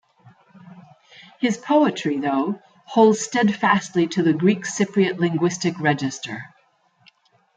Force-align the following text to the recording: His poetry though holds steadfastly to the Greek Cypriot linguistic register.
His 1.39 1.59
poetry 1.59 2.17
though 2.17 2.59
holds 2.85 3.19
steadfastly 3.21 4.07
to 4.07 4.23
the 4.23 4.33
Greek 4.33 4.63
Cypriot 4.65 5.19
linguistic 5.19 5.79
register. 5.79 6.51